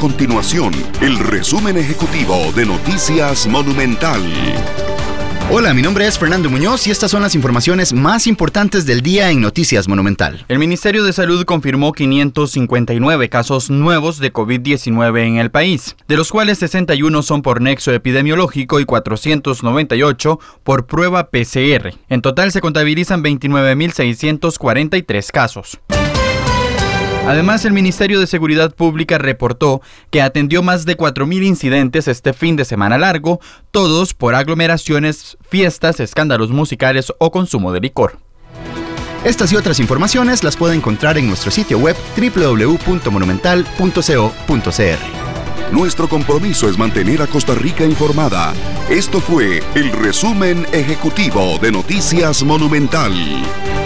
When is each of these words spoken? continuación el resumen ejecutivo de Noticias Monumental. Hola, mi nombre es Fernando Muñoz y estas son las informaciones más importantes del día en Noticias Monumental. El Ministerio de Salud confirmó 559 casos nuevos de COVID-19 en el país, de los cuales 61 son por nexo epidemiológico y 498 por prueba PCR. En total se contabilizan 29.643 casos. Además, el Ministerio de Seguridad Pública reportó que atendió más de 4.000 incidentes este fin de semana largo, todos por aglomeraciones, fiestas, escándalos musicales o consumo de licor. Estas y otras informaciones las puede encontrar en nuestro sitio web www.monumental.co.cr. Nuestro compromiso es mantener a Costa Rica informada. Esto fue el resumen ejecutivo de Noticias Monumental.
continuación 0.00 0.72
el 1.02 1.18
resumen 1.18 1.76
ejecutivo 1.76 2.50
de 2.56 2.64
Noticias 2.64 3.46
Monumental. 3.46 4.18
Hola, 5.50 5.74
mi 5.74 5.82
nombre 5.82 6.06
es 6.06 6.18
Fernando 6.18 6.48
Muñoz 6.48 6.86
y 6.86 6.90
estas 6.90 7.10
son 7.10 7.20
las 7.20 7.34
informaciones 7.34 7.92
más 7.92 8.26
importantes 8.26 8.86
del 8.86 9.02
día 9.02 9.30
en 9.30 9.42
Noticias 9.42 9.86
Monumental. 9.88 10.46
El 10.48 10.58
Ministerio 10.58 11.04
de 11.04 11.12
Salud 11.12 11.44
confirmó 11.44 11.92
559 11.92 13.28
casos 13.28 13.68
nuevos 13.68 14.18
de 14.20 14.32
COVID-19 14.32 15.26
en 15.26 15.36
el 15.36 15.50
país, 15.50 15.96
de 16.08 16.16
los 16.16 16.30
cuales 16.32 16.56
61 16.60 17.22
son 17.22 17.42
por 17.42 17.60
nexo 17.60 17.92
epidemiológico 17.92 18.80
y 18.80 18.86
498 18.86 20.40
por 20.62 20.86
prueba 20.86 21.28
PCR. 21.28 21.92
En 22.08 22.22
total 22.22 22.52
se 22.52 22.62
contabilizan 22.62 23.22
29.643 23.22 25.30
casos. 25.30 25.78
Además, 27.30 27.64
el 27.64 27.72
Ministerio 27.72 28.18
de 28.18 28.26
Seguridad 28.26 28.74
Pública 28.74 29.16
reportó 29.16 29.82
que 30.10 30.20
atendió 30.20 30.64
más 30.64 30.84
de 30.84 30.96
4.000 30.96 31.44
incidentes 31.46 32.08
este 32.08 32.32
fin 32.32 32.56
de 32.56 32.64
semana 32.64 32.98
largo, 32.98 33.38
todos 33.70 34.14
por 34.14 34.34
aglomeraciones, 34.34 35.38
fiestas, 35.48 36.00
escándalos 36.00 36.50
musicales 36.50 37.12
o 37.20 37.30
consumo 37.30 37.70
de 37.70 37.82
licor. 37.82 38.18
Estas 39.22 39.52
y 39.52 39.56
otras 39.56 39.78
informaciones 39.78 40.42
las 40.42 40.56
puede 40.56 40.74
encontrar 40.74 41.18
en 41.18 41.28
nuestro 41.28 41.52
sitio 41.52 41.78
web 41.78 41.94
www.monumental.co.cr. 42.16 44.98
Nuestro 45.70 46.08
compromiso 46.08 46.68
es 46.68 46.76
mantener 46.78 47.22
a 47.22 47.28
Costa 47.28 47.54
Rica 47.54 47.84
informada. 47.84 48.52
Esto 48.88 49.20
fue 49.20 49.62
el 49.76 49.92
resumen 49.92 50.66
ejecutivo 50.72 51.60
de 51.62 51.70
Noticias 51.70 52.42
Monumental. 52.42 53.79